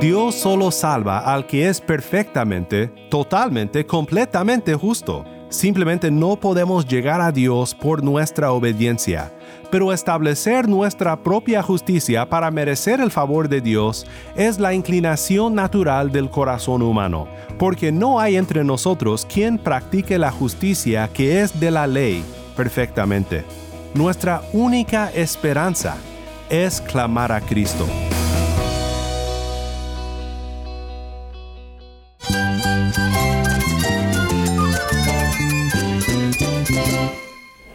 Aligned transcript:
Dios 0.00 0.34
solo 0.34 0.70
salva 0.70 1.18
al 1.18 1.46
que 1.46 1.68
es 1.68 1.78
perfectamente, 1.78 2.86
totalmente, 3.10 3.84
completamente 3.84 4.74
justo. 4.74 5.26
Simplemente 5.50 6.10
no 6.10 6.40
podemos 6.40 6.86
llegar 6.86 7.20
a 7.20 7.30
Dios 7.30 7.74
por 7.74 8.02
nuestra 8.02 8.52
obediencia, 8.52 9.30
pero 9.70 9.92
establecer 9.92 10.66
nuestra 10.66 11.22
propia 11.22 11.62
justicia 11.62 12.26
para 12.26 12.50
merecer 12.50 12.98
el 12.98 13.10
favor 13.10 13.46
de 13.46 13.60
Dios 13.60 14.06
es 14.36 14.58
la 14.58 14.72
inclinación 14.72 15.54
natural 15.54 16.10
del 16.10 16.30
corazón 16.30 16.80
humano, 16.80 17.28
porque 17.58 17.92
no 17.92 18.20
hay 18.20 18.36
entre 18.36 18.64
nosotros 18.64 19.26
quien 19.26 19.58
practique 19.58 20.16
la 20.16 20.30
justicia 20.30 21.10
que 21.12 21.42
es 21.42 21.60
de 21.60 21.70
la 21.72 21.86
ley 21.86 22.24
perfectamente. 22.56 23.44
Nuestra 23.92 24.40
única 24.54 25.10
esperanza 25.10 25.98
es 26.48 26.80
clamar 26.80 27.32
a 27.32 27.42
Cristo. 27.42 27.86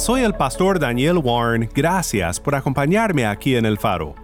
Soy 0.00 0.22
el 0.22 0.32
pastor 0.32 0.78
Daniel 0.78 1.18
Warren, 1.18 1.68
gracias 1.74 2.40
por 2.40 2.54
acompañarme 2.54 3.26
aquí 3.26 3.54
en 3.54 3.66
El 3.66 3.76
Faro. 3.76 4.14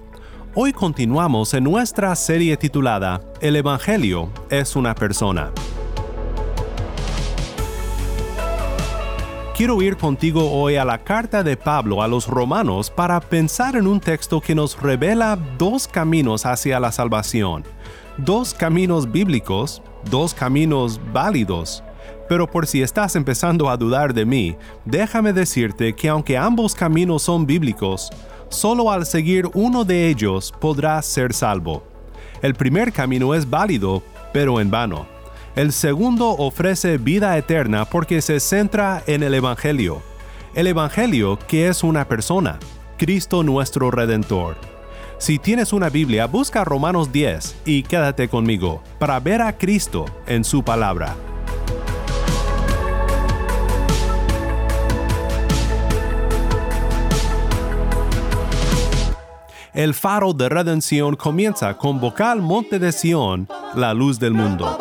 Hoy 0.55 0.73
continuamos 0.73 1.53
en 1.53 1.65
nuestra 1.65 2.17
serie 2.17 2.57
titulada 2.57 3.21
El 3.43 3.57
Evangelio 3.57 4.31
es 4.49 4.75
una 4.75 4.95
persona. 4.95 5.53
Quiero 9.55 9.83
ir 9.83 9.99
contigo 9.99 10.51
hoy 10.51 10.77
a 10.77 10.85
la 10.87 11.05
carta 11.05 11.43
de 11.43 11.59
Pablo 11.59 12.03
a 12.03 12.09
los 12.09 12.27
romanos 12.27 12.91
para 12.91 13.21
pensar 13.21 13.77
en 13.77 13.87
un 13.87 14.01
texto 14.01 14.41
que 14.41 14.55
nos 14.55 14.81
revela 14.81 15.39
dos 15.59 15.87
caminos 15.87 16.47
hacia 16.47 16.81
la 16.81 16.91
salvación, 16.91 17.65
dos 18.17 18.55
caminos 18.55 19.13
bíblicos, 19.13 19.83
dos 20.11 20.33
caminos 20.33 20.99
válidos. 21.13 21.83
Pero 22.29 22.51
por 22.51 22.67
si 22.67 22.83
estás 22.83 23.17
empezando 23.17 23.71
a 23.71 23.77
dudar 23.77 24.13
de 24.13 24.25
mí, 24.25 24.57
déjame 24.85 25.33
decirte 25.33 25.95
que 25.95 26.09
aunque 26.09 26.37
ambos 26.37 26.75
caminos 26.75 27.23
son 27.23 27.47
bíblicos, 27.47 28.11
solo 28.49 28.91
al 28.91 29.07
seguir 29.07 29.49
uno 29.55 29.85
de 29.85 30.09
ellos 30.09 30.53
podrás 30.61 31.07
ser 31.07 31.33
salvo. 31.33 31.83
El 32.43 32.55
primer 32.55 32.93
camino 32.93 33.35
es 33.35 33.49
válido, 33.49 34.03
pero 34.33 34.61
en 34.61 34.71
vano. 34.71 35.07
El 35.55 35.73
segundo 35.73 36.31
ofrece 36.31 36.99
vida 36.99 37.37
eterna 37.39 37.87
porque 37.87 38.21
se 38.21 38.41
centra 38.41 39.03
en 39.07 39.23
el 39.23 39.33
Evangelio. 39.33 40.03
El 40.55 40.67
Evangelio 40.67 41.39
que 41.49 41.69
es 41.69 41.83
una 41.83 42.07
persona, 42.07 42.59
Cristo 42.99 43.43
nuestro 43.43 43.91
Redentor. 43.91 44.57
Si 45.19 45.39
tienes 45.39 45.73
una 45.73 45.89
Biblia, 45.89 46.27
busca 46.27 46.63
Romanos 46.63 47.11
10 47.11 47.63
y 47.65 47.83
quédate 47.85 48.29
conmigo 48.29 48.83
para 48.99 49.19
ver 49.19 49.41
a 49.41 49.57
Cristo 49.57 50.05
en 50.27 50.45
su 50.45 50.63
palabra. 50.63 51.17
El 59.77 59.93
faro 59.93 60.33
de 60.33 60.49
redención 60.49 61.17
comienza 61.17 61.77
con 61.77 62.01
vocal 62.01 62.41
Monte 62.41 62.79
de 62.79 62.93
Sión, 62.93 63.47
la 63.75 63.93
luz 63.93 64.19
del 64.19 64.33
mundo. 64.33 64.75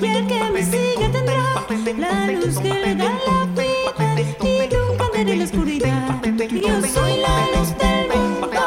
Y 0.00 0.06
el 0.06 0.26
que 0.26 0.50
me 0.50 0.64
sigue 0.64 1.08
tendrá 1.08 1.42
la 1.96 2.32
luz 2.32 2.58
que 2.58 2.74
le 2.74 2.94
da 2.94 3.12
la 3.26 3.44
vida 3.46 4.14
y 4.42 4.68
nunca 4.74 5.04
veré 5.12 5.36
la 5.36 5.44
oscuridad. 5.44 6.22
Yo 6.50 6.80
soy 6.86 7.20
la 7.20 7.46
luz 7.54 7.76
del 7.78 8.08
mundo. 8.08 8.60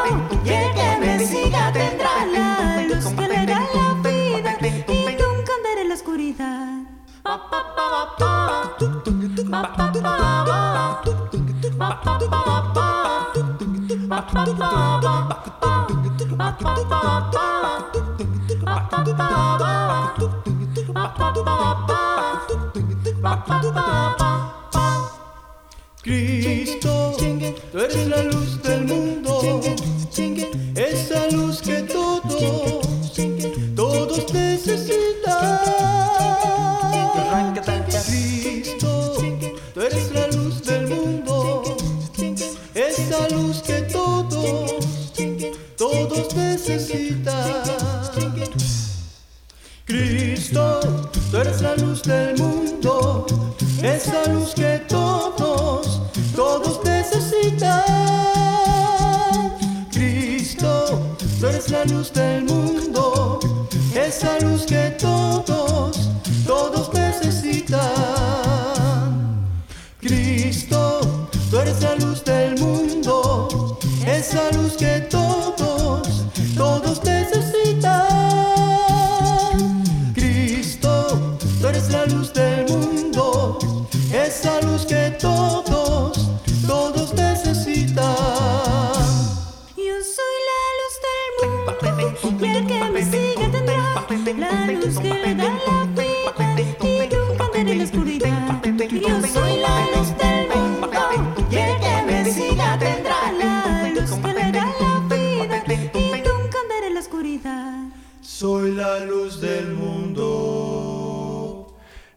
Y 0.44 0.48
el 0.50 0.72
que 0.74 0.96
me 1.00 1.26
siga 1.26 1.72
tendrá 1.72 2.26
la 2.26 2.82
luz 2.88 3.06
que 3.06 3.28
le 3.28 3.46
da 3.46 3.60
la 3.74 3.94
vida 4.02 4.56
y 4.62 5.16
nunca 5.16 5.52
veré 5.62 5.88
la 5.88 5.94
oscuridad. 5.94 6.76
Cristo, 26.02 27.16
tú 27.72 27.78
eres 27.78 28.06
la 28.08 28.22
luz 28.22 28.62
del 28.62 28.84
mundo, 28.84 29.60
esa 30.74 31.28
luz 31.30 31.60
que 31.60 31.82
todos, 31.82 33.12
todos 33.74 34.32
necesitan. 34.32 35.58
Cristo, 38.06 39.14
tú 39.74 39.80
eres 39.80 40.12
la 40.12 40.28
luz 40.28 40.62
del 40.62 40.86
mundo, 40.86 41.76
esa 42.74 43.28
luz 43.30 43.62
que 43.62 43.82
todos, 43.82 44.72
todos 45.76 46.36
necesitan. 46.36 47.75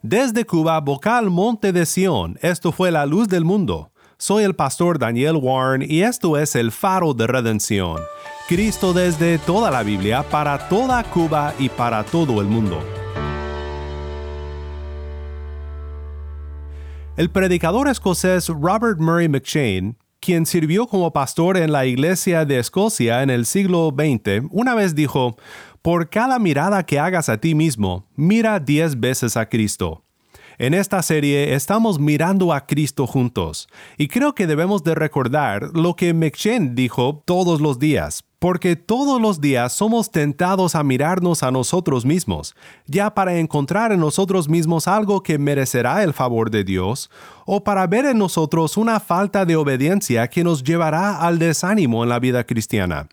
Desde 0.09 0.43
Cuba, 0.43 0.79
vocal 0.79 1.29
Monte 1.29 1.71
de 1.71 1.85
Sión, 1.85 2.39
esto 2.41 2.71
fue 2.71 2.89
la 2.89 3.05
luz 3.05 3.27
del 3.27 3.45
mundo. 3.45 3.91
Soy 4.17 4.43
el 4.43 4.55
pastor 4.55 4.97
Daniel 4.97 5.35
Warren 5.35 5.83
y 5.87 6.01
esto 6.01 6.35
es 6.35 6.55
el 6.55 6.71
faro 6.71 7.13
de 7.13 7.27
redención. 7.27 8.01
Cristo 8.47 8.91
desde 8.91 9.37
toda 9.37 9.69
la 9.69 9.83
Biblia, 9.83 10.23
para 10.23 10.67
toda 10.67 11.03
Cuba 11.03 11.53
y 11.59 11.69
para 11.69 12.03
todo 12.03 12.41
el 12.41 12.47
mundo. 12.47 12.79
El 17.15 17.29
predicador 17.29 17.87
escocés 17.87 18.47
Robert 18.47 18.99
Murray 18.99 19.29
McShane, 19.29 19.95
quien 20.19 20.45
sirvió 20.47 20.87
como 20.87 21.13
pastor 21.13 21.55
en 21.55 21.71
la 21.71 21.85
Iglesia 21.85 22.45
de 22.45 22.57
Escocia 22.57 23.21
en 23.21 23.29
el 23.29 23.45
siglo 23.45 23.93
XX, 23.95 24.47
una 24.49 24.75
vez 24.75 24.95
dijo, 24.95 25.37
Por 25.81 26.09
cada 26.09 26.39
mirada 26.39 26.83
que 26.83 26.99
hagas 26.99 27.29
a 27.29 27.37
ti 27.37 27.55
mismo, 27.55 28.05
mira 28.15 28.59
diez 28.59 28.99
veces 28.99 29.37
a 29.37 29.47
Cristo. 29.47 30.03
En 30.57 30.73
esta 30.73 31.01
serie 31.01 31.53
estamos 31.53 31.99
mirando 31.99 32.51
a 32.51 32.65
Cristo 32.65 33.07
juntos, 33.07 33.69
y 33.97 34.09
creo 34.09 34.35
que 34.35 34.45
debemos 34.45 34.83
de 34.83 34.93
recordar 34.93 35.69
lo 35.73 35.95
que 35.95 36.13
McShane 36.13 36.71
dijo 36.73 37.23
todos 37.25 37.61
los 37.61 37.79
días, 37.79 38.25
porque 38.39 38.75
todos 38.75 39.21
los 39.21 39.39
días 39.39 39.71
somos 39.71 40.11
tentados 40.11 40.75
a 40.75 40.83
mirarnos 40.83 41.43
a 41.43 41.51
nosotros 41.51 42.05
mismos, 42.05 42.57
ya 42.85 43.13
para 43.13 43.37
encontrar 43.37 43.93
en 43.93 44.01
nosotros 44.01 44.49
mismos 44.49 44.89
algo 44.89 45.23
que 45.23 45.37
merecerá 45.37 46.03
el 46.03 46.11
favor 46.11 46.51
de 46.51 46.65
Dios, 46.65 47.09
o 47.45 47.63
para 47.63 47.87
ver 47.87 48.05
en 48.05 48.17
nosotros 48.17 48.75
una 48.75 48.99
falta 48.99 49.45
de 49.45 49.55
obediencia 49.55 50.27
que 50.27 50.43
nos 50.43 50.61
llevará 50.61 51.21
al 51.21 51.39
desánimo 51.39 52.03
en 52.03 52.09
la 52.09 52.19
vida 52.19 52.43
cristiana. 52.43 53.07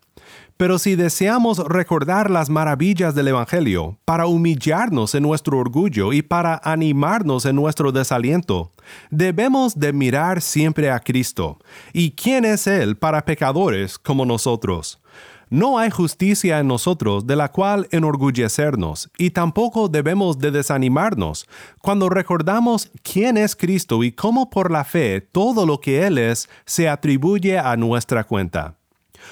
Pero 0.57 0.79
si 0.79 0.95
deseamos 0.95 1.59
recordar 1.59 2.31
las 2.31 2.49
maravillas 2.49 3.13
del 3.13 3.27
Evangelio, 3.27 3.99
para 4.05 4.25
humillarnos 4.25 5.13
en 5.13 5.21
nuestro 5.21 5.59
orgullo 5.59 6.13
y 6.13 6.23
para 6.23 6.59
animarnos 6.63 7.45
en 7.45 7.55
nuestro 7.55 7.91
desaliento, 7.91 8.71
debemos 9.11 9.79
de 9.79 9.93
mirar 9.93 10.41
siempre 10.41 10.89
a 10.89 10.99
Cristo. 10.99 11.59
¿Y 11.93 12.11
quién 12.11 12.43
es 12.43 12.65
Él 12.65 12.97
para 12.97 13.23
pecadores 13.23 13.99
como 13.99 14.25
nosotros? 14.25 14.99
No 15.49 15.77
hay 15.77 15.91
justicia 15.91 16.59
en 16.59 16.67
nosotros 16.67 17.27
de 17.27 17.35
la 17.35 17.51
cual 17.51 17.87
enorgullecernos, 17.91 19.11
y 19.17 19.29
tampoco 19.29 19.87
debemos 19.87 20.39
de 20.39 20.49
desanimarnos 20.49 21.47
cuando 21.81 22.09
recordamos 22.09 22.91
quién 23.03 23.37
es 23.37 23.55
Cristo 23.55 24.03
y 24.03 24.11
cómo 24.11 24.49
por 24.49 24.71
la 24.71 24.83
fe 24.83 25.21
todo 25.21 25.67
lo 25.67 25.79
que 25.79 26.05
Él 26.07 26.17
es 26.17 26.49
se 26.65 26.89
atribuye 26.89 27.59
a 27.59 27.77
nuestra 27.77 28.23
cuenta. 28.23 28.76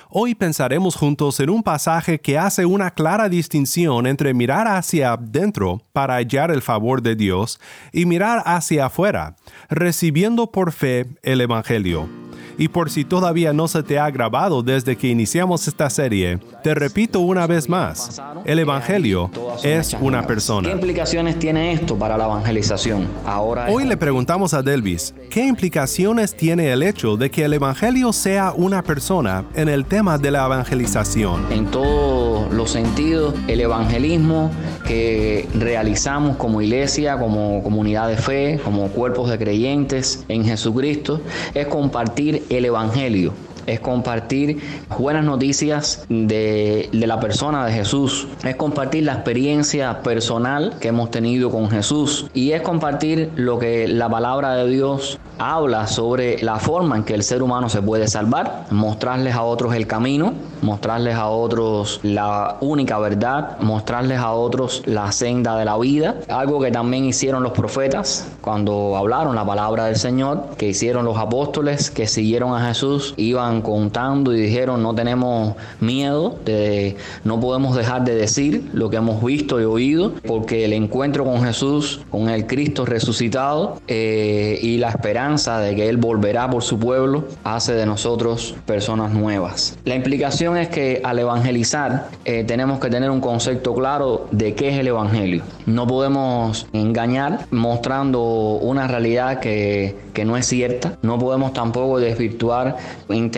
Hoy 0.10 0.36
pensaremos 0.36 0.96
juntos 0.96 1.40
en 1.40 1.50
un 1.50 1.64
pasaje 1.64 2.20
que 2.20 2.38
hace 2.38 2.66
una 2.66 2.92
clara 2.92 3.30
distinción 3.30 4.08
entre 4.08 4.34
mirar 4.34 4.68
hacia 4.68 5.14
adentro 5.14 5.82
para 5.94 6.16
hallar 6.16 6.52
el 6.52 6.62
favor 6.62 7.02
de 7.02 7.16
Dios 7.16 7.60
y 7.92 8.06
mirar 8.06 8.42
hacia 8.46 8.88
afuera, 8.88 9.36
recibiendo 9.70 10.52
por 10.52 10.72
fe 10.72 11.06
el 11.24 11.42
Evangelio. 11.42 12.25
Y 12.58 12.70
por 12.70 12.90
si 12.90 13.04
todavía 13.04 13.54
no 13.54 13.68
se 13.68 13.84
te 13.84 14.00
ha 14.00 14.10
grabado 14.10 14.64
desde 14.64 14.96
que 14.96 15.08
iniciamos 15.08 15.68
esta 15.68 15.90
serie, 15.90 16.40
te 16.64 16.74
repito 16.74 17.20
una 17.20 17.48
vez 17.48 17.68
más, 17.68 18.22
el 18.46 18.60
Evangelio 18.60 19.30
es 19.64 19.96
una 20.00 20.26
persona. 20.26 20.70
¿Qué 20.70 20.74
implicaciones 20.76 21.38
tiene 21.38 21.74
esto 21.74 21.98
para 21.98 22.18
la 22.18 22.26
evangelización? 22.26 23.08
Ahora 23.26 23.68
Hoy 23.70 23.86
le 23.86 23.98
preguntamos 23.98 24.54
a 24.54 24.62
Delvis, 24.62 25.14
¿qué 25.30 25.46
implicaciones 25.46 26.36
tiene 26.36 26.72
el 26.72 26.84
hecho 26.84 27.18
de 27.18 27.30
que 27.30 27.44
el 27.44 27.54
Evangelio 27.54 28.14
sea 28.14 28.54
una 28.56 28.84
persona 28.84 29.46
en 29.56 29.70
el 29.70 29.86
tema 29.86 30.18
de 30.18 30.32
la 30.32 30.46
evangelización? 30.46 31.46
En 31.52 31.66
todos 31.66 32.54
los 32.54 32.72
sentidos, 32.72 33.36
el 33.48 33.62
evangelismo 33.62 34.52
que 34.88 35.48
realizamos 35.54 36.38
como 36.38 36.62
iglesia, 36.62 37.18
como 37.18 37.64
comunidad 37.64 38.08
de 38.08 38.18
fe, 38.18 38.60
como 38.64 38.88
cuerpos 38.90 39.30
de 39.30 39.38
creyentes 39.38 40.24
en 40.28 40.46
Jesucristo, 40.46 41.22
es 41.54 41.68
compartir 41.68 42.45
el 42.50 42.66
Evangelio 42.66 43.34
es 43.68 43.80
compartir 43.80 44.60
buenas 44.98 45.24
noticias 45.24 46.06
de, 46.10 46.90
de, 46.92 47.08
la 47.08 47.20
persona 47.20 47.66
de 47.66 47.74
Jesús, 47.74 48.28
es 48.44 48.56
compartir 48.56 49.04
la 49.04 49.14
experiencia 49.14 50.02
personal 50.02 50.76
que 50.80 50.90
hemos 50.90 51.12
tenido 51.12 51.52
con 51.52 51.70
Jesús. 51.70 52.30
Y 52.34 52.52
es 52.52 52.62
compartir 52.62 53.32
lo 53.36 53.60
que 53.60 53.88
la 53.88 54.10
palabra 54.10 54.56
de 54.56 54.70
Dios 54.70 55.20
habla 55.38 55.88
sobre 55.88 56.42
la 56.42 56.60
forma 56.60 56.98
en 56.98 57.04
que 57.04 57.14
el 57.14 57.24
ser 57.24 57.42
humano 57.44 57.70
se 57.70 57.82
puede 57.82 58.08
salvar, 58.08 58.66
mostrarles 58.72 59.36
a 59.36 59.44
otros 59.44 59.76
el 59.76 59.88
camino, 59.88 60.34
mostrarles 60.62 61.16
a 61.16 61.28
otros 61.28 62.00
la 62.04 62.58
única 62.62 63.00
verdad, 63.00 63.60
mostrarles 63.60 64.20
a 64.20 64.32
otros 64.32 64.84
la 64.86 65.12
senda 65.12 65.58
de 65.58 65.66
la 65.66 65.78
vida, 65.78 66.16
algo 66.30 66.60
que 66.62 66.72
también 66.72 67.06
hicieron 67.06 67.44
los 67.44 67.52
profetas 67.52 68.28
cuando 68.42 68.96
hablaron 68.96 69.36
la 69.36 69.46
palabra 69.46 69.86
del 69.86 69.96
Señor, 69.96 70.56
que 70.58 70.68
hicieron 70.68 71.06
los 71.06 71.18
apóstoles 71.18 71.92
que 71.92 72.08
siguieron 72.08 72.54
a 72.54 72.68
Jesús, 72.68 73.14
iban 73.18 73.55
contando 73.62 74.34
y 74.34 74.42
dijeron 74.42 74.84
no 74.84 74.94
tenemos 74.94 75.56
miedo, 75.80 76.38
de, 76.46 76.98
no 77.24 77.40
podemos 77.40 77.76
dejar 77.76 78.04
de 78.04 78.16
decir 78.16 78.70
lo 78.74 78.90
que 78.90 78.98
hemos 78.98 79.24
visto 79.24 79.62
y 79.62 79.66
oído, 79.66 80.14
porque 80.26 80.66
el 80.66 80.74
encuentro 80.74 81.24
con 81.26 81.44
Jesús, 81.44 82.02
con 82.10 82.30
el 82.30 82.48
Cristo 82.48 82.86
resucitado 82.86 83.82
eh, 83.88 84.60
y 84.62 84.78
la 84.78 84.90
esperanza 84.90 85.60
de 85.60 85.76
que 85.76 85.90
Él 85.90 85.98
volverá 85.98 86.50
por 86.50 86.64
su 86.64 86.80
pueblo, 86.80 87.26
hace 87.44 87.74
de 87.74 87.86
nosotros 87.86 88.56
personas 88.66 89.14
nuevas. 89.14 89.78
La 89.86 89.96
implicación 89.96 90.58
es 90.58 90.70
que 90.70 91.02
al 91.04 91.20
evangelizar 91.20 92.10
eh, 92.26 92.44
tenemos 92.44 92.80
que 92.80 92.90
tener 92.90 93.10
un 93.10 93.22
concepto 93.22 93.74
claro 93.74 94.28
de 94.32 94.56
qué 94.56 94.70
es 94.70 94.80
el 94.80 94.88
Evangelio. 94.88 95.44
No 95.66 95.88
podemos 95.88 96.68
engañar 96.74 97.46
mostrando 97.52 98.22
una 98.22 98.88
realidad 98.88 99.40
que, 99.40 99.96
que 100.14 100.26
no 100.26 100.38
es 100.38 100.46
cierta. 100.48 100.98
No 101.02 101.20
podemos 101.20 101.54
tampoco 101.54 102.00
desvirtuar 102.00 102.78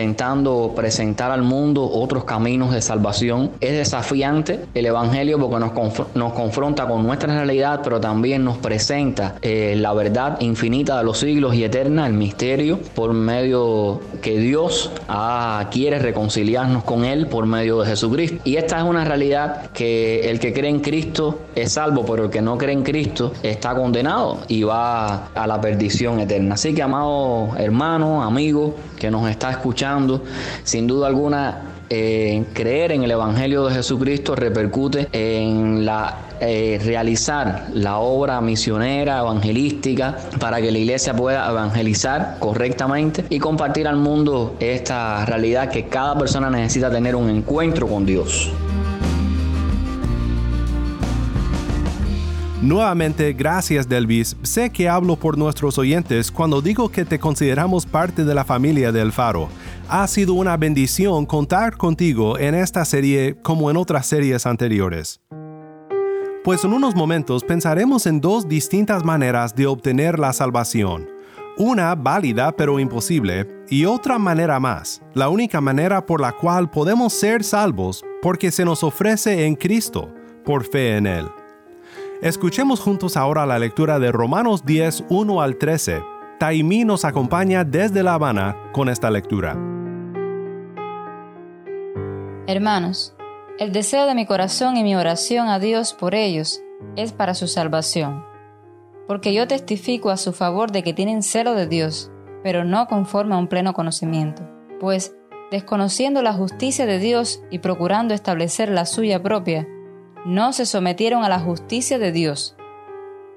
intentando 0.08 0.72
presentar 0.74 1.30
al 1.30 1.42
mundo 1.42 1.84
otros 1.84 2.24
caminos 2.24 2.72
de 2.72 2.80
salvación. 2.80 3.50
Es 3.60 3.72
desafiante 3.72 4.64
el 4.74 4.86
Evangelio 4.86 5.38
porque 5.38 5.58
nos, 5.58 5.72
nos 6.14 6.32
confronta 6.32 6.88
con 6.88 7.06
nuestra 7.06 7.34
realidad, 7.34 7.80
pero 7.84 8.00
también 8.00 8.42
nos 8.42 8.56
presenta 8.56 9.34
eh, 9.42 9.74
la 9.76 9.92
verdad 9.92 10.40
infinita 10.40 10.96
de 10.96 11.04
los 11.04 11.18
siglos 11.18 11.54
y 11.54 11.64
eterna, 11.64 12.06
el 12.06 12.14
misterio, 12.14 12.80
por 12.94 13.12
medio 13.12 14.00
que 14.22 14.38
Dios 14.38 14.90
ah, 15.08 15.66
quiere 15.70 15.98
reconciliarnos 15.98 16.84
con 16.84 17.04
Él 17.04 17.26
por 17.26 17.44
medio 17.44 17.80
de 17.82 17.88
Jesucristo. 17.90 18.38
Y 18.44 18.56
esta 18.56 18.78
es 18.78 18.84
una 18.84 19.04
realidad 19.04 19.70
que 19.72 20.30
el 20.30 20.40
que 20.40 20.54
cree 20.54 20.70
en 20.70 20.80
Cristo 20.80 21.40
es 21.54 21.72
salvo, 21.72 22.06
pero 22.06 22.24
el 22.24 22.30
que 22.30 22.40
no 22.40 22.56
cree 22.56 22.72
en 22.72 22.82
Cristo 22.82 23.32
está 23.42 23.74
condenado 23.74 24.38
y 24.48 24.62
va 24.62 25.28
a 25.34 25.46
la 25.46 25.60
perdición 25.60 26.18
eterna. 26.20 26.54
Así 26.54 26.74
que, 26.74 26.82
amado 26.82 27.50
hermano, 27.58 28.22
amigo 28.22 28.74
que 28.98 29.10
nos 29.10 29.28
está 29.30 29.50
escuchando, 29.98 30.22
sin 30.64 30.86
duda 30.86 31.06
alguna 31.06 31.62
eh, 31.90 32.44
creer 32.52 32.92
en 32.92 33.02
el 33.02 33.10
Evangelio 33.10 33.66
de 33.66 33.74
Jesucristo 33.74 34.34
repercute 34.34 35.08
en 35.12 35.84
la 35.84 36.18
eh, 36.40 36.80
realizar 36.84 37.68
la 37.72 37.98
obra 37.98 38.40
misionera, 38.40 39.18
evangelística, 39.18 40.16
para 40.38 40.60
que 40.60 40.70
la 40.70 40.78
iglesia 40.78 41.14
pueda 41.14 41.50
evangelizar 41.50 42.36
correctamente 42.38 43.24
y 43.28 43.38
compartir 43.38 43.88
al 43.88 43.96
mundo 43.96 44.54
esta 44.60 45.24
realidad 45.26 45.70
que 45.70 45.86
cada 45.86 46.16
persona 46.16 46.48
necesita 46.50 46.90
tener 46.90 47.16
un 47.16 47.28
encuentro 47.28 47.88
con 47.88 48.06
Dios. 48.06 48.52
Nuevamente, 52.60 53.32
gracias 53.34 53.88
Delvis. 53.88 54.36
Sé 54.42 54.70
que 54.70 54.88
hablo 54.88 55.14
por 55.14 55.38
nuestros 55.38 55.78
oyentes 55.78 56.32
cuando 56.32 56.60
digo 56.60 56.88
que 56.88 57.04
te 57.04 57.20
consideramos 57.20 57.86
parte 57.86 58.24
de 58.24 58.34
la 58.34 58.44
familia 58.44 58.90
del 58.90 59.12
Faro. 59.12 59.48
Ha 59.90 60.06
sido 60.06 60.34
una 60.34 60.54
bendición 60.58 61.24
contar 61.24 61.78
contigo 61.78 62.38
en 62.38 62.54
esta 62.54 62.84
serie 62.84 63.38
como 63.42 63.70
en 63.70 63.78
otras 63.78 64.06
series 64.06 64.44
anteriores. 64.44 65.22
Pues 66.44 66.62
en 66.62 66.74
unos 66.74 66.94
momentos 66.94 67.42
pensaremos 67.42 68.06
en 68.06 68.20
dos 68.20 68.46
distintas 68.46 69.02
maneras 69.02 69.54
de 69.54 69.66
obtener 69.66 70.18
la 70.18 70.34
salvación. 70.34 71.08
Una 71.56 71.94
válida 71.94 72.52
pero 72.52 72.78
imposible 72.78 73.48
y 73.70 73.86
otra 73.86 74.18
manera 74.18 74.60
más, 74.60 75.00
la 75.14 75.30
única 75.30 75.62
manera 75.62 76.04
por 76.04 76.20
la 76.20 76.32
cual 76.32 76.68
podemos 76.68 77.14
ser 77.14 77.42
salvos 77.42 78.04
porque 78.20 78.50
se 78.50 78.66
nos 78.66 78.84
ofrece 78.84 79.46
en 79.46 79.54
Cristo, 79.54 80.12
por 80.44 80.64
fe 80.64 80.98
en 80.98 81.06
Él. 81.06 81.26
Escuchemos 82.20 82.80
juntos 82.80 83.16
ahora 83.16 83.46
la 83.46 83.58
lectura 83.58 83.98
de 83.98 84.12
Romanos 84.12 84.66
10, 84.66 85.04
1 85.08 85.40
al 85.40 85.56
13. 85.56 86.02
Taimí 86.38 86.84
nos 86.84 87.06
acompaña 87.06 87.64
desde 87.64 88.02
La 88.02 88.14
Habana 88.14 88.54
con 88.72 88.90
esta 88.90 89.10
lectura. 89.10 89.56
Hermanos, 92.48 93.14
el 93.58 93.72
deseo 93.72 94.06
de 94.06 94.14
mi 94.14 94.24
corazón 94.24 94.78
y 94.78 94.82
mi 94.82 94.96
oración 94.96 95.48
a 95.48 95.58
Dios 95.58 95.92
por 95.92 96.14
ellos 96.14 96.62
es 96.96 97.12
para 97.12 97.34
su 97.34 97.46
salvación, 97.46 98.24
porque 99.06 99.34
yo 99.34 99.46
testifico 99.46 100.08
a 100.08 100.16
su 100.16 100.32
favor 100.32 100.72
de 100.72 100.82
que 100.82 100.94
tienen 100.94 101.22
celo 101.22 101.52
de 101.52 101.66
Dios, 101.66 102.10
pero 102.42 102.64
no 102.64 102.86
conforme 102.86 103.34
a 103.34 103.38
un 103.38 103.48
pleno 103.48 103.74
conocimiento, 103.74 104.48
pues, 104.80 105.14
desconociendo 105.50 106.22
la 106.22 106.32
justicia 106.32 106.86
de 106.86 106.98
Dios 106.98 107.42
y 107.50 107.58
procurando 107.58 108.14
establecer 108.14 108.70
la 108.70 108.86
suya 108.86 109.22
propia, 109.22 109.68
no 110.24 110.54
se 110.54 110.64
sometieron 110.64 111.24
a 111.24 111.28
la 111.28 111.40
justicia 111.40 111.98
de 111.98 112.12
Dios, 112.12 112.56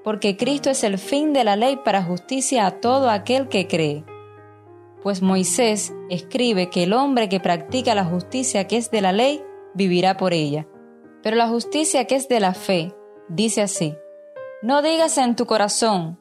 porque 0.04 0.38
Cristo 0.38 0.70
es 0.70 0.84
el 0.84 0.96
fin 0.96 1.34
de 1.34 1.44
la 1.44 1.56
ley 1.56 1.78
para 1.84 2.02
justicia 2.02 2.64
a 2.64 2.80
todo 2.80 3.10
aquel 3.10 3.48
que 3.48 3.68
cree. 3.68 4.06
Pues 5.02 5.22
Moisés 5.22 5.92
escribe 6.08 6.70
que 6.70 6.84
el 6.84 6.92
hombre 6.92 7.28
que 7.28 7.40
practica 7.40 7.94
la 7.94 8.04
justicia 8.04 8.66
que 8.68 8.76
es 8.76 8.90
de 8.90 9.00
la 9.00 9.12
ley, 9.12 9.42
vivirá 9.74 10.16
por 10.16 10.32
ella. 10.32 10.68
Pero 11.22 11.36
la 11.36 11.48
justicia 11.48 12.06
que 12.06 12.16
es 12.16 12.28
de 12.28 12.40
la 12.40 12.54
fe, 12.54 12.94
dice 13.28 13.62
así, 13.62 13.96
no 14.62 14.82
digas 14.82 15.18
en 15.18 15.34
tu 15.34 15.46
corazón, 15.46 16.18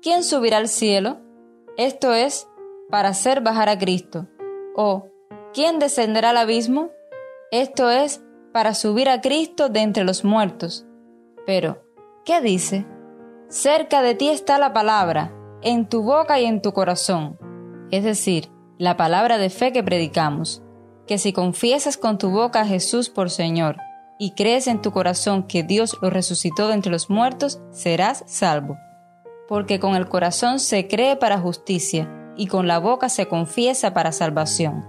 ¿quién 0.00 0.24
subirá 0.24 0.56
al 0.56 0.68
cielo? 0.68 1.18
Esto 1.76 2.14
es, 2.14 2.48
para 2.90 3.10
hacer 3.10 3.42
bajar 3.42 3.68
a 3.68 3.78
Cristo. 3.78 4.26
O, 4.74 5.08
¿quién 5.52 5.78
descenderá 5.78 6.30
al 6.30 6.38
abismo? 6.38 6.90
Esto 7.50 7.90
es, 7.90 8.22
para 8.52 8.74
subir 8.74 9.08
a 9.10 9.20
Cristo 9.20 9.68
de 9.68 9.80
entre 9.80 10.04
los 10.04 10.24
muertos. 10.24 10.86
Pero, 11.46 11.82
¿qué 12.24 12.40
dice? 12.40 12.86
Cerca 13.48 14.02
de 14.02 14.14
ti 14.14 14.28
está 14.28 14.58
la 14.58 14.72
palabra, 14.72 15.32
en 15.62 15.88
tu 15.88 16.02
boca 16.02 16.40
y 16.40 16.44
en 16.44 16.62
tu 16.62 16.72
corazón. 16.72 17.38
Es 17.90 18.04
decir, 18.04 18.50
la 18.78 18.96
palabra 18.96 19.38
de 19.38 19.50
fe 19.50 19.72
que 19.72 19.82
predicamos, 19.82 20.62
que 21.06 21.18
si 21.18 21.32
confiesas 21.32 21.96
con 21.96 22.18
tu 22.18 22.30
boca 22.30 22.60
a 22.60 22.66
Jesús 22.66 23.08
por 23.08 23.30
Señor, 23.30 23.76
y 24.18 24.32
crees 24.32 24.66
en 24.66 24.82
tu 24.82 24.90
corazón 24.90 25.44
que 25.44 25.62
Dios 25.62 25.96
lo 26.02 26.10
resucitó 26.10 26.68
de 26.68 26.74
entre 26.74 26.92
los 26.92 27.08
muertos, 27.08 27.60
serás 27.70 28.24
salvo. 28.26 28.76
Porque 29.48 29.80
con 29.80 29.94
el 29.94 30.08
corazón 30.08 30.58
se 30.58 30.88
cree 30.88 31.16
para 31.16 31.38
justicia, 31.38 32.12
y 32.36 32.46
con 32.46 32.66
la 32.66 32.78
boca 32.78 33.08
se 33.08 33.26
confiesa 33.26 33.94
para 33.94 34.12
salvación. 34.12 34.84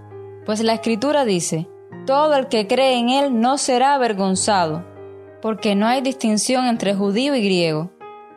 Pues 0.45 0.61
la 0.61 0.73
Escritura 0.73 1.25
dice, 1.25 1.67
todo 2.05 2.35
el 2.35 2.47
que 2.47 2.67
cree 2.67 2.97
en 2.97 3.09
Él 3.09 3.39
no 3.39 3.57
será 3.57 3.93
avergonzado, 3.93 4.83
porque 5.41 5.75
no 5.75 5.87
hay 5.87 6.01
distinción 6.01 6.65
entre 6.65 6.95
judío 6.95 7.35
y 7.35 7.41
griego, 7.43 7.91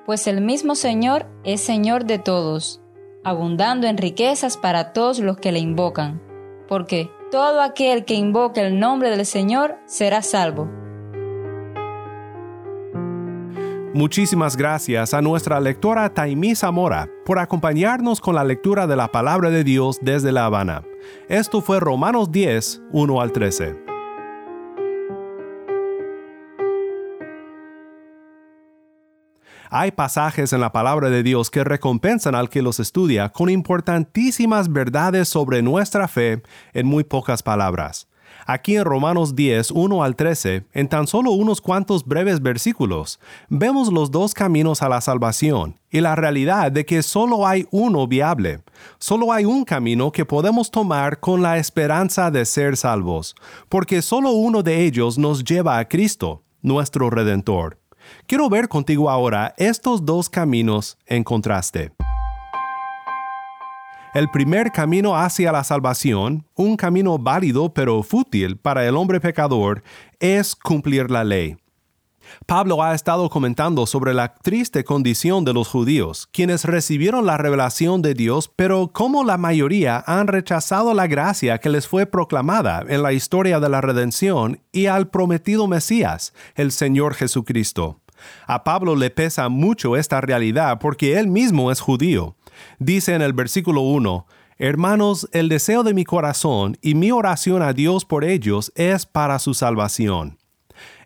pues 0.06 0.26
el 0.26 0.40
mismo 0.40 0.74
Señor 0.74 1.26
es 1.44 1.60
Señor 1.60 2.04
de 2.04 2.18
todos, 2.18 2.81
abundando 3.24 3.86
en 3.86 3.98
riquezas 3.98 4.56
para 4.56 4.92
todos 4.92 5.18
los 5.18 5.36
que 5.36 5.52
le 5.52 5.58
invocan, 5.58 6.20
porque 6.68 7.10
todo 7.30 7.60
aquel 7.60 8.04
que 8.04 8.14
invoque 8.14 8.60
el 8.60 8.78
nombre 8.78 9.10
del 9.10 9.24
Señor 9.26 9.76
será 9.86 10.22
salvo. 10.22 10.68
Muchísimas 13.94 14.56
gracias 14.56 15.12
a 15.12 15.20
nuestra 15.20 15.60
lectora 15.60 16.14
Taimí 16.14 16.54
Zamora 16.54 17.10
por 17.26 17.38
acompañarnos 17.38 18.22
con 18.22 18.34
la 18.34 18.42
lectura 18.42 18.86
de 18.86 18.96
la 18.96 19.08
palabra 19.08 19.50
de 19.50 19.64
Dios 19.64 19.98
desde 20.00 20.32
La 20.32 20.46
Habana. 20.46 20.82
Esto 21.28 21.60
fue 21.60 21.78
Romanos 21.78 22.32
10, 22.32 22.82
1 22.90 23.20
al 23.20 23.32
13. 23.32 23.91
Hay 29.74 29.90
pasajes 29.90 30.52
en 30.52 30.60
la 30.60 30.70
palabra 30.70 31.08
de 31.08 31.22
Dios 31.22 31.50
que 31.50 31.64
recompensan 31.64 32.34
al 32.34 32.50
que 32.50 32.60
los 32.60 32.78
estudia 32.78 33.30
con 33.30 33.48
importantísimas 33.48 34.70
verdades 34.70 35.30
sobre 35.30 35.62
nuestra 35.62 36.08
fe 36.08 36.42
en 36.74 36.86
muy 36.86 37.04
pocas 37.04 37.42
palabras. 37.42 38.06
Aquí 38.44 38.76
en 38.76 38.84
Romanos 38.84 39.34
10, 39.34 39.70
1 39.70 40.04
al 40.04 40.14
13, 40.14 40.66
en 40.74 40.88
tan 40.90 41.06
solo 41.06 41.30
unos 41.30 41.62
cuantos 41.62 42.04
breves 42.04 42.42
versículos, 42.42 43.18
vemos 43.48 43.90
los 43.90 44.10
dos 44.10 44.34
caminos 44.34 44.82
a 44.82 44.90
la 44.90 45.00
salvación 45.00 45.80
y 45.90 46.02
la 46.02 46.16
realidad 46.16 46.70
de 46.70 46.84
que 46.84 47.02
solo 47.02 47.46
hay 47.46 47.66
uno 47.70 48.06
viable. 48.06 48.60
Solo 48.98 49.32
hay 49.32 49.46
un 49.46 49.64
camino 49.64 50.12
que 50.12 50.26
podemos 50.26 50.70
tomar 50.70 51.18
con 51.18 51.40
la 51.40 51.56
esperanza 51.56 52.30
de 52.30 52.44
ser 52.44 52.76
salvos, 52.76 53.34
porque 53.70 54.02
solo 54.02 54.32
uno 54.32 54.62
de 54.62 54.84
ellos 54.84 55.16
nos 55.16 55.42
lleva 55.42 55.78
a 55.78 55.88
Cristo, 55.88 56.42
nuestro 56.60 57.08
Redentor. 57.08 57.81
Quiero 58.26 58.48
ver 58.48 58.68
contigo 58.68 59.10
ahora 59.10 59.54
estos 59.56 60.04
dos 60.04 60.28
caminos 60.28 60.98
en 61.06 61.24
contraste. 61.24 61.92
El 64.14 64.28
primer 64.28 64.72
camino 64.72 65.16
hacia 65.16 65.52
la 65.52 65.64
salvación, 65.64 66.44
un 66.54 66.76
camino 66.76 67.18
válido 67.18 67.72
pero 67.72 68.02
fútil 68.02 68.58
para 68.58 68.86
el 68.86 68.94
hombre 68.96 69.20
pecador, 69.20 69.82
es 70.20 70.54
cumplir 70.54 71.10
la 71.10 71.24
ley. 71.24 71.56
Pablo 72.46 72.82
ha 72.82 72.94
estado 72.94 73.28
comentando 73.30 73.86
sobre 73.86 74.14
la 74.14 74.34
triste 74.34 74.84
condición 74.84 75.44
de 75.44 75.52
los 75.52 75.68
judíos, 75.68 76.28
quienes 76.32 76.64
recibieron 76.64 77.26
la 77.26 77.38
revelación 77.38 78.02
de 78.02 78.14
Dios, 78.14 78.50
pero 78.54 78.88
como 78.88 79.24
la 79.24 79.38
mayoría 79.38 80.02
han 80.06 80.26
rechazado 80.26 80.94
la 80.94 81.06
gracia 81.06 81.58
que 81.58 81.70
les 81.70 81.86
fue 81.86 82.06
proclamada 82.06 82.84
en 82.88 83.02
la 83.02 83.12
historia 83.12 83.60
de 83.60 83.68
la 83.68 83.80
redención 83.80 84.60
y 84.72 84.86
al 84.86 85.08
prometido 85.08 85.66
Mesías, 85.66 86.32
el 86.54 86.72
Señor 86.72 87.14
Jesucristo. 87.14 87.98
A 88.46 88.64
Pablo 88.64 88.96
le 88.96 89.10
pesa 89.10 89.48
mucho 89.48 89.96
esta 89.96 90.20
realidad 90.20 90.78
porque 90.80 91.18
él 91.18 91.28
mismo 91.28 91.70
es 91.70 91.80
judío. 91.80 92.36
Dice 92.78 93.14
en 93.14 93.22
el 93.22 93.32
versículo 93.32 93.80
1, 93.82 94.26
Hermanos, 94.58 95.28
el 95.32 95.48
deseo 95.48 95.82
de 95.82 95.94
mi 95.94 96.04
corazón 96.04 96.76
y 96.80 96.94
mi 96.94 97.10
oración 97.10 97.62
a 97.62 97.72
Dios 97.72 98.04
por 98.04 98.24
ellos 98.24 98.70
es 98.76 99.06
para 99.06 99.38
su 99.38 99.54
salvación. 99.54 100.38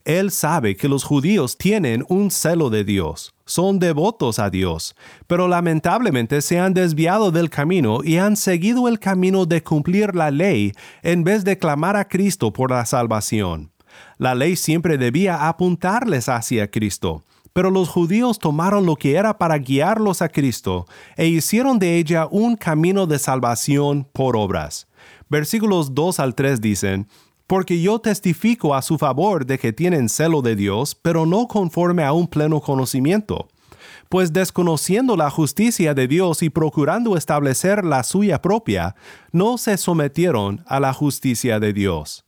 Él 0.06 0.30
sabe 0.30 0.76
que 0.76 0.88
los 0.88 1.02
judíos 1.02 1.58
tienen 1.58 2.06
un 2.08 2.30
celo 2.30 2.70
de 2.70 2.84
Dios, 2.84 3.34
son 3.44 3.80
devotos 3.80 4.38
a 4.38 4.50
Dios, 4.50 4.94
pero 5.26 5.48
lamentablemente 5.48 6.42
se 6.42 6.60
han 6.60 6.74
desviado 6.74 7.32
del 7.32 7.50
camino 7.50 8.04
y 8.04 8.18
han 8.18 8.36
seguido 8.36 8.86
el 8.86 9.00
camino 9.00 9.46
de 9.46 9.64
cumplir 9.64 10.14
la 10.14 10.30
ley 10.30 10.72
en 11.02 11.24
vez 11.24 11.42
de 11.42 11.58
clamar 11.58 11.96
a 11.96 12.06
Cristo 12.06 12.52
por 12.52 12.70
la 12.70 12.86
salvación. 12.86 13.72
La 14.16 14.36
ley 14.36 14.54
siempre 14.54 14.96
debía 14.96 15.48
apuntarles 15.48 16.28
hacia 16.28 16.70
Cristo, 16.70 17.24
pero 17.52 17.72
los 17.72 17.88
judíos 17.88 18.38
tomaron 18.38 18.86
lo 18.86 18.94
que 18.94 19.16
era 19.16 19.38
para 19.38 19.58
guiarlos 19.58 20.22
a 20.22 20.28
Cristo 20.28 20.86
e 21.16 21.26
hicieron 21.26 21.80
de 21.80 21.96
ella 21.96 22.28
un 22.30 22.54
camino 22.54 23.08
de 23.08 23.18
salvación 23.18 24.06
por 24.12 24.36
obras. 24.36 24.86
Versículos 25.28 25.96
2 25.96 26.20
al 26.20 26.36
3 26.36 26.60
dicen, 26.60 27.08
Porque 27.46 27.80
yo 27.80 28.00
testifico 28.00 28.74
a 28.74 28.82
su 28.82 28.98
favor 28.98 29.46
de 29.46 29.58
que 29.58 29.72
tienen 29.72 30.08
celo 30.08 30.42
de 30.42 30.56
Dios, 30.56 30.94
pero 30.94 31.26
no 31.26 31.46
conforme 31.46 32.04
a 32.04 32.12
un 32.12 32.26
pleno 32.26 32.60
conocimiento. 32.60 33.48
Pues 34.08 34.32
desconociendo 34.32 35.16
la 35.16 35.30
justicia 35.30 35.94
de 35.94 36.08
Dios 36.08 36.42
y 36.42 36.50
procurando 36.50 37.16
establecer 37.16 37.84
la 37.84 38.02
suya 38.02 38.40
propia, 38.40 38.94
no 39.32 39.58
se 39.58 39.76
sometieron 39.76 40.64
a 40.66 40.80
la 40.80 40.92
justicia 40.92 41.58
de 41.60 41.72
Dios. 41.72 42.24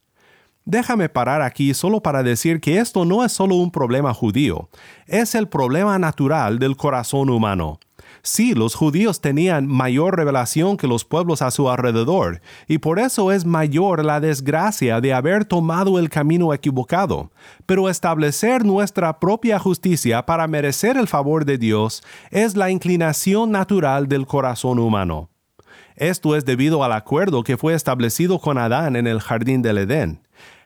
Déjame 0.65 1.09
parar 1.09 1.41
aquí 1.41 1.73
solo 1.73 2.03
para 2.03 2.23
decir 2.23 2.61
que 2.61 2.79
esto 2.79 3.05
no 3.05 3.25
es 3.25 3.33
solo 3.33 3.55
un 3.55 3.71
problema 3.71 4.13
judío, 4.13 4.69
es 5.07 5.35
el 5.35 5.49
problema 5.49 5.99
natural 5.99 6.59
del 6.59 6.77
corazón 6.77 7.31
humano. 7.31 7.81
Sí, 8.23 8.55
los 8.55 8.75
judíos 8.75 9.21
tenían 9.21 9.67
mayor 9.67 10.17
revelación 10.17 10.77
que 10.77 10.87
los 10.87 11.05
pueblos 11.05 11.43
a 11.43 11.51
su 11.51 11.71
alrededor, 11.71 12.41
y 12.67 12.79
por 12.79 12.99
eso 12.99 13.33
es 13.33 13.45
mayor 13.45 14.05
la 14.05 14.21
desgracia 14.21 15.01
de 15.01 15.13
haber 15.13 15.45
tomado 15.45 15.99
el 15.99 16.11
camino 16.11 16.53
equivocado. 16.53 17.31
Pero 17.67 17.89
establecer 17.89 18.65
nuestra 18.65 19.19
propia 19.21 19.59
justicia 19.59 20.27
para 20.27 20.49
merecer 20.49 20.97
el 20.97 21.09
favor 21.09 21.45
de 21.45 21.59
Dios 21.59 22.03
es 22.31 22.57
la 22.57 22.71
inclinación 22.71 23.51
natural 23.51 24.09
del 24.09 24.27
corazón 24.27 24.79
humano. 24.79 25.29
Esto 25.97 26.37
es 26.37 26.45
debido 26.45 26.85
al 26.85 26.93
acuerdo 26.93 27.43
que 27.43 27.57
fue 27.57 27.75
establecido 27.75 28.39
con 28.39 28.57
Adán 28.57 28.95
en 28.95 29.07
el 29.07 29.21
jardín 29.21 29.63
del 29.63 29.79
Edén. 29.79 30.21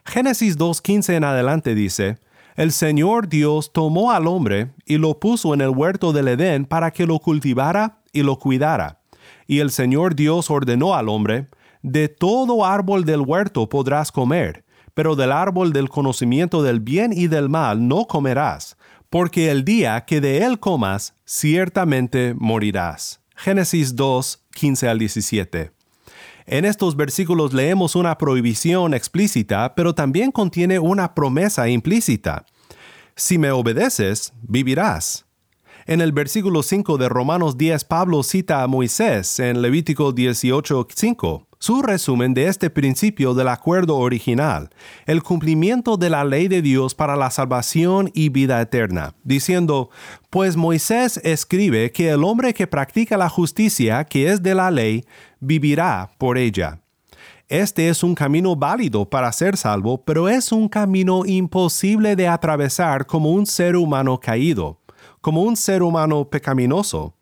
Génesis 0.05 0.57
2.15 0.59 1.13
en 1.15 1.23
adelante 1.23 1.73
dice, 1.75 2.17
El 2.55 2.71
Señor 2.71 3.29
Dios 3.29 3.73
tomó 3.73 4.11
al 4.11 4.27
hombre 4.27 4.71
y 4.85 4.97
lo 4.97 5.19
puso 5.19 5.55
en 5.55 5.61
el 5.61 5.69
huerto 5.69 6.13
del 6.13 6.27
Edén 6.27 6.65
para 6.65 6.91
que 6.91 7.07
lo 7.07 7.17
cultivara 7.17 8.01
y 8.11 8.21
lo 8.21 8.37
cuidara. 8.37 8.99
Y 9.47 9.59
el 9.59 9.71
Señor 9.71 10.15
Dios 10.15 10.51
ordenó 10.51 10.93
al 10.93 11.09
hombre, 11.09 11.47
De 11.81 12.07
todo 12.07 12.63
árbol 12.63 13.03
del 13.03 13.21
huerto 13.21 13.67
podrás 13.67 14.11
comer, 14.11 14.63
pero 14.93 15.15
del 15.15 15.31
árbol 15.31 15.73
del 15.73 15.89
conocimiento 15.89 16.63
del 16.63 16.79
bien 16.79 17.11
y 17.11 17.27
del 17.27 17.49
mal 17.49 17.87
no 17.87 18.05
comerás, 18.05 18.77
porque 19.09 19.51
el 19.51 19.65
día 19.65 20.05
que 20.05 20.21
de 20.21 20.45
él 20.45 20.59
comas, 20.59 21.15
ciertamente 21.25 22.35
morirás. 22.37 23.19
Génesis 23.35 23.95
2, 23.95 24.45
15 24.53 24.87
al 24.87 24.99
17. 24.99 25.71
En 26.45 26.65
estos 26.65 26.95
versículos 26.95 27.53
leemos 27.53 27.95
una 27.95 28.17
prohibición 28.17 28.93
explícita, 28.93 29.75
pero 29.75 29.95
también 29.95 30.31
contiene 30.31 30.79
una 30.79 31.13
promesa 31.15 31.69
implícita. 31.69 32.45
Si 33.15 33.37
me 33.37 33.51
obedeces, 33.51 34.33
vivirás. 34.41 35.25
En 35.85 36.01
el 36.01 36.11
versículo 36.11 36.63
5 36.63 36.97
de 36.97 37.09
Romanos 37.09 37.57
10, 37.57 37.83
Pablo 37.85 38.23
cita 38.23 38.63
a 38.63 38.67
Moisés 38.67 39.39
en 39.39 39.61
Levítico 39.61 40.13
18:5, 40.13 41.47
su 41.63 41.81
resumen 41.81 42.33
de 42.33 42.47
este 42.47 42.69
principio 42.69 43.33
del 43.33 43.47
acuerdo 43.47 43.95
original, 43.95 44.69
el 45.05 45.23
cumplimiento 45.23 45.95
de 45.95 46.09
la 46.09 46.25
ley 46.25 46.49
de 46.49 46.61
Dios 46.61 46.93
para 46.93 47.15
la 47.15 47.31
salvación 47.31 48.11
y 48.13 48.27
vida 48.27 48.59
eterna, 48.59 49.15
diciendo, 49.23 49.89
pues 50.29 50.57
Moisés 50.57 51.21
escribe 51.23 51.93
que 51.93 52.09
el 52.09 52.25
hombre 52.25 52.53
que 52.53 52.67
practica 52.67 53.15
la 53.15 53.29
justicia 53.29 54.03
que 54.03 54.29
es 54.29 54.43
de 54.43 54.55
la 54.55 54.71
ley, 54.71 55.05
vivirá 55.39 56.11
por 56.17 56.37
ella. 56.37 56.81
Este 57.47 57.87
es 57.87 58.03
un 58.03 58.13
camino 58.13 58.57
válido 58.57 59.09
para 59.09 59.31
ser 59.31 59.55
salvo, 59.55 60.03
pero 60.03 60.27
es 60.27 60.51
un 60.51 60.67
camino 60.67 61.25
imposible 61.25 62.17
de 62.17 62.27
atravesar 62.27 63.05
como 63.05 63.31
un 63.31 63.45
ser 63.45 63.77
humano 63.77 64.19
caído 64.19 64.81
como 65.21 65.43
un 65.43 65.55
ser 65.55 65.81
humano 65.81 66.29
pecaminoso. 66.29 67.15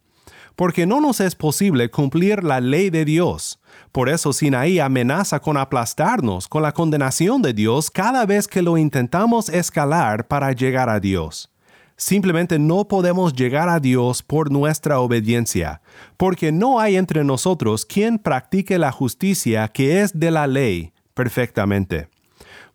porque 0.55 0.85
no 0.85 0.99
nos 0.99 1.19
es 1.21 1.33
posible 1.33 1.89
cumplir 1.89 2.43
la 2.43 2.59
ley 2.59 2.89
de 2.89 3.05
Dios. 3.05 3.60
Por 3.91 4.07
eso 4.07 4.31
Sinaí 4.31 4.79
amenaza 4.79 5.39
con 5.39 5.57
aplastarnos 5.57 6.47
con 6.47 6.63
la 6.63 6.71
condenación 6.71 7.41
de 7.41 7.53
Dios 7.53 7.91
cada 7.91 8.25
vez 8.25 8.47
que 8.47 8.61
lo 8.61 8.77
intentamos 8.77 9.49
escalar 9.49 10.27
para 10.27 10.53
llegar 10.53 10.89
a 10.89 10.99
Dios. 10.99 11.51
Simplemente 11.97 12.57
no 12.57 12.87
podemos 12.87 13.33
llegar 13.33 13.69
a 13.69 13.79
Dios 13.79 14.23
por 14.23 14.49
nuestra 14.49 14.99
obediencia, 14.99 15.81
porque 16.17 16.51
no 16.51 16.79
hay 16.79 16.95
entre 16.95 17.23
nosotros 17.23 17.85
quien 17.85 18.17
practique 18.17 18.79
la 18.79 18.91
justicia 18.91 19.67
que 19.67 20.01
es 20.01 20.17
de 20.17 20.31
la 20.31 20.47
ley 20.47 20.93
perfectamente. 21.13 22.07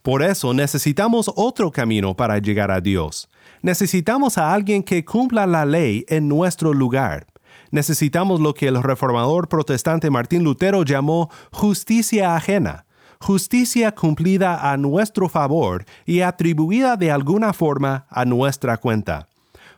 Por 0.03 0.23
eso 0.23 0.55
necesitamos 0.55 1.29
otro 1.35 1.73
camino 1.73 2.15
para 2.15 2.39
llegar 2.39 2.71
a 2.71 2.81
Dios. 2.81 3.29
Necesitamos 3.63 4.39
a 4.39 4.53
alguien 4.55 4.85
que 4.85 5.05
cumpla 5.05 5.47
la 5.47 5.65
ley 5.65 6.05
en 6.09 6.29
nuestro 6.29 6.73
lugar. 6.73 7.27
Necesitamos 7.71 8.41
lo 8.41 8.55
que 8.55 8.69
el 8.69 8.83
reformador 8.83 9.49
protestante 9.49 10.11
Martín 10.11 10.45
Lutero 10.45 10.85
llamó 10.85 11.31
justicia 11.53 12.37
ajena, 12.37 12.87
justicia 13.21 13.93
cumplida 13.93 14.71
a 14.71 14.77
nuestro 14.77 15.29
favor 15.29 15.85
y 16.05 16.21
atribuida 16.21 16.97
de 16.97 17.11
alguna 17.11 17.53
forma 17.53 18.07
a 18.09 18.25
nuestra 18.25 18.77
cuenta. 18.77 19.29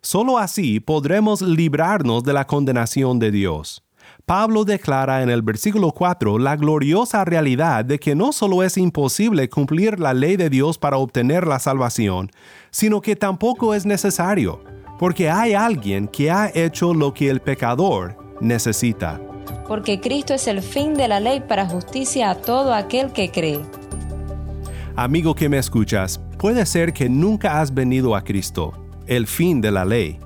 Solo 0.00 0.38
así 0.38 0.80
podremos 0.80 1.42
librarnos 1.42 2.22
de 2.22 2.32
la 2.32 2.46
condenación 2.46 3.18
de 3.18 3.30
Dios. 3.30 3.82
Pablo 4.26 4.64
declara 4.64 5.22
en 5.22 5.30
el 5.30 5.42
versículo 5.42 5.90
4 5.90 6.38
la 6.38 6.56
gloriosa 6.56 7.24
realidad 7.24 7.84
de 7.84 7.98
que 7.98 8.14
no 8.14 8.32
solo 8.32 8.62
es 8.62 8.76
imposible 8.76 9.48
cumplir 9.48 9.98
la 9.98 10.12
ley 10.12 10.36
de 10.36 10.50
Dios 10.50 10.76
para 10.76 10.98
obtener 10.98 11.46
la 11.46 11.58
salvación, 11.58 12.30
sino 12.70 13.00
que 13.00 13.16
tampoco 13.16 13.74
es 13.74 13.86
necesario, 13.86 14.60
porque 14.98 15.30
hay 15.30 15.54
alguien 15.54 16.08
que 16.08 16.30
ha 16.30 16.50
hecho 16.52 16.92
lo 16.92 17.14
que 17.14 17.30
el 17.30 17.40
pecador 17.40 18.16
necesita. 18.40 19.20
Porque 19.66 20.00
Cristo 20.00 20.34
es 20.34 20.46
el 20.48 20.62
fin 20.62 20.94
de 20.94 21.08
la 21.08 21.20
ley 21.20 21.40
para 21.40 21.66
justicia 21.66 22.30
a 22.30 22.34
todo 22.34 22.74
aquel 22.74 23.12
que 23.12 23.30
cree. 23.30 23.60
Amigo 24.96 25.34
que 25.34 25.48
me 25.48 25.58
escuchas, 25.58 26.20
puede 26.38 26.66
ser 26.66 26.92
que 26.92 27.08
nunca 27.08 27.60
has 27.60 27.72
venido 27.72 28.16
a 28.16 28.24
Cristo, 28.24 28.72
el 29.06 29.26
fin 29.26 29.60
de 29.60 29.70
la 29.70 29.84
ley, 29.84 30.18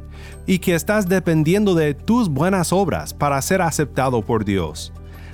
y 0.47 0.61
que 0.61 0.75
estás 0.75 1.09
dependiendo 1.09 1.75
de 1.75 1.93
tus 1.93 2.29
buenas 2.29 2.73
obras 2.73 3.13
para 3.13 3.43
ser 3.43 3.61
aceptado 3.61 4.23
por 4.23 4.45
Dios. 4.45 4.93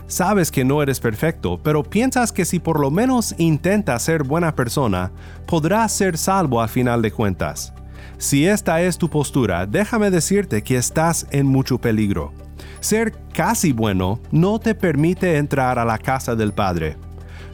Sabes 0.09 0.51
que 0.51 0.65
no 0.65 0.83
eres 0.83 1.01
perfecto, 1.01 1.61
pero 1.63 1.83
piensas 1.83 2.33
que 2.33 2.47
si 2.47 2.59
por 2.59 2.81
lo 2.81 2.91
menos 2.91 3.35
intentas 3.39 4.03
ser 4.03 4.25
buena 4.25 4.55
persona, 4.55 5.13
podrás 5.47 5.93
ser 5.93 6.17
salvo 6.17 6.63
a 6.63 6.67
final 6.67 7.03
de 7.03 7.13
cuentas. 7.13 7.75
Si 8.19 8.47
esta 8.47 8.83
es 8.83 8.99
tu 8.99 9.09
postura, 9.09 9.65
déjame 9.65 10.11
decirte 10.11 10.63
que 10.63 10.77
estás 10.77 11.27
en 11.31 11.47
mucho 11.47 11.79
peligro. 11.79 12.33
Ser 12.81 13.13
casi 13.33 13.73
bueno 13.73 14.19
no 14.33 14.59
te 14.59 14.75
permite 14.75 15.37
entrar 15.37 15.79
a 15.79 15.85
la 15.85 15.99
casa 15.99 16.35
del 16.35 16.53
Padre. 16.53 16.97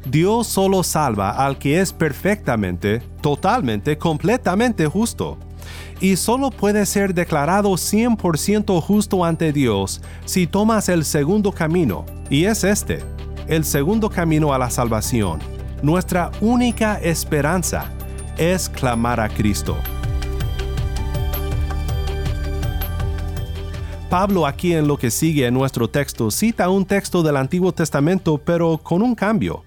Dios 0.06 0.46
solo 0.46 0.82
salva 0.82 1.30
al 1.30 1.58
que 1.58 1.80
es 1.80 1.92
perfectamente, 1.92 3.02
totalmente, 3.20 3.98
completamente 3.98 4.86
justo. 4.86 5.36
Y 6.00 6.16
solo 6.16 6.50
puede 6.50 6.86
ser 6.86 7.12
declarado 7.12 7.70
100% 7.70 8.80
justo 8.82 9.24
ante 9.24 9.52
Dios 9.52 10.00
si 10.24 10.46
tomas 10.46 10.88
el 10.88 11.04
segundo 11.04 11.52
camino, 11.52 12.06
y 12.30 12.44
es 12.44 12.64
este, 12.64 13.00
el 13.48 13.64
segundo 13.64 14.08
camino 14.08 14.54
a 14.54 14.58
la 14.58 14.70
salvación. 14.70 15.40
Nuestra 15.82 16.30
única 16.40 16.98
esperanza 17.00 17.90
es 18.38 18.70
clamar 18.70 19.20
a 19.20 19.28
Cristo. 19.28 19.76
Pablo 24.14 24.46
aquí 24.46 24.74
en 24.74 24.86
lo 24.86 24.96
que 24.96 25.10
sigue 25.10 25.44
en 25.44 25.54
nuestro 25.54 25.90
texto 25.90 26.30
cita 26.30 26.68
un 26.68 26.86
texto 26.86 27.24
del 27.24 27.36
Antiguo 27.36 27.72
Testamento 27.72 28.38
pero 28.38 28.78
con 28.78 29.02
un 29.02 29.16
cambio. 29.16 29.64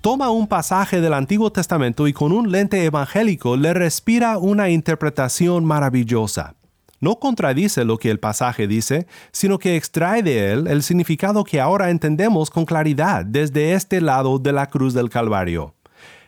Toma 0.00 0.30
un 0.30 0.46
pasaje 0.46 1.02
del 1.02 1.12
Antiguo 1.12 1.52
Testamento 1.52 2.08
y 2.08 2.14
con 2.14 2.32
un 2.32 2.50
lente 2.50 2.82
evangélico 2.82 3.58
le 3.58 3.74
respira 3.74 4.38
una 4.38 4.70
interpretación 4.70 5.66
maravillosa. 5.66 6.54
No 6.98 7.16
contradice 7.16 7.84
lo 7.84 7.98
que 7.98 8.10
el 8.10 8.18
pasaje 8.18 8.66
dice, 8.66 9.06
sino 9.32 9.58
que 9.58 9.76
extrae 9.76 10.22
de 10.22 10.50
él 10.50 10.66
el 10.66 10.82
significado 10.82 11.44
que 11.44 11.60
ahora 11.60 11.90
entendemos 11.90 12.48
con 12.48 12.64
claridad 12.64 13.26
desde 13.26 13.74
este 13.74 14.00
lado 14.00 14.38
de 14.38 14.52
la 14.52 14.68
cruz 14.68 14.94
del 14.94 15.10
Calvario. 15.10 15.74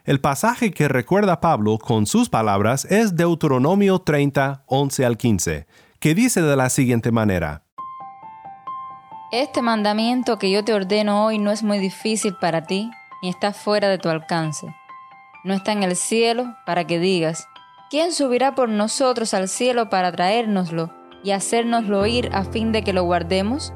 El 0.04 0.20
pasaje 0.20 0.72
que 0.72 0.88
recuerda 0.88 1.40
Pablo 1.40 1.78
con 1.78 2.04
sus 2.04 2.28
palabras 2.28 2.84
es 2.84 3.16
Deuteronomio 3.16 4.00
30, 4.00 4.64
11 4.66 5.04
al 5.06 5.16
15, 5.16 5.66
que 6.02 6.16
dice 6.16 6.42
de 6.42 6.56
la 6.56 6.68
siguiente 6.68 7.12
manera. 7.12 7.62
Este 9.30 9.62
mandamiento 9.62 10.36
que 10.36 10.50
yo 10.50 10.64
te 10.64 10.74
ordeno 10.74 11.24
hoy 11.24 11.38
no 11.38 11.52
es 11.52 11.62
muy 11.62 11.78
difícil 11.78 12.34
para 12.40 12.64
ti, 12.64 12.90
ni 13.22 13.28
está 13.28 13.52
fuera 13.52 13.88
de 13.88 13.98
tu 13.98 14.08
alcance. 14.08 14.74
No 15.44 15.54
está 15.54 15.70
en 15.70 15.84
el 15.84 15.94
cielo 15.94 16.56
para 16.66 16.88
que 16.88 16.98
digas, 16.98 17.46
¿quién 17.88 18.12
subirá 18.12 18.56
por 18.56 18.68
nosotros 18.68 19.32
al 19.32 19.46
cielo 19.46 19.90
para 19.90 20.10
traérnoslo 20.10 20.92
y 21.22 21.30
hacérnoslo 21.30 22.04
ir 22.04 22.30
a 22.32 22.42
fin 22.42 22.72
de 22.72 22.82
que 22.82 22.92
lo 22.92 23.04
guardemos? 23.04 23.72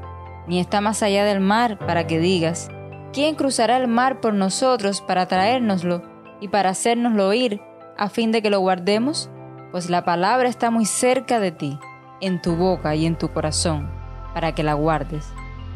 Ni 0.47 0.59
está 0.59 0.81
más 0.81 1.03
allá 1.03 1.23
del 1.23 1.39
mar 1.39 1.79
para 1.79 2.07
que 2.07 2.19
digas, 2.19 2.67
¿quién 3.13 3.35
cruzará 3.35 3.77
el 3.77 3.87
mar 3.87 4.19
por 4.19 4.33
nosotros 4.33 4.99
para 4.99 5.27
traérnoslo 5.27 6.03
y 6.41 6.49
para 6.49 6.71
hacérnoslo 6.71 7.31
ir 7.31 7.61
a 7.97 8.09
fin 8.09 8.33
de 8.33 8.41
que 8.41 8.49
lo 8.49 8.59
guardemos? 8.59 9.29
Pues 9.71 9.89
la 9.89 10.03
palabra 10.03 10.49
está 10.49 10.71
muy 10.71 10.83
cerca 10.83 11.39
de 11.39 11.53
ti 11.53 11.79
en 12.21 12.41
tu 12.41 12.55
boca 12.55 12.95
y 12.95 13.05
en 13.05 13.17
tu 13.17 13.29
corazón, 13.29 13.89
para 14.33 14.53
que 14.53 14.63
la 14.63 14.73
guardes. 14.73 15.25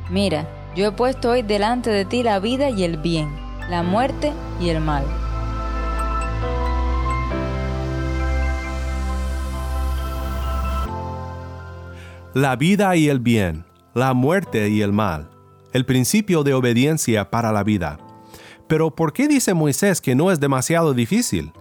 Mira, 0.10 0.48
yo 0.76 0.88
he 0.88 0.92
puesto 0.92 1.32
hoy 1.32 1.42
delante 1.42 1.90
de 1.90 2.06
ti 2.06 2.24
la 2.24 2.40
vida 2.40 2.70
y 2.70 2.84
el 2.84 2.98
bien, 2.98 3.30
la 3.70 3.84
muerte 3.84 4.34
y 4.60 4.70
el 4.70 4.80
mal. 4.82 5.04
La 12.34 12.56
vida 12.56 12.96
y 12.96 13.10
el 13.10 13.20
bien, 13.20 13.66
la 13.94 14.14
muerte 14.14 14.70
y 14.70 14.82
el 14.82 14.94
mal, 14.94 15.30
el 15.74 15.86
principio 15.86 16.44
de 16.44 16.54
obediencia 16.54 17.30
para 17.30 17.52
la 17.52 17.64
vida. 17.64 18.00
Pero 18.68 18.96
¿por 18.96 19.12
qué 19.12 19.28
dice 19.28 19.54
Moisés 19.54 20.00
que 20.00 20.16
no 20.16 20.32
es 20.32 20.40
demasiado 20.40 20.94
difícil? 20.94 21.52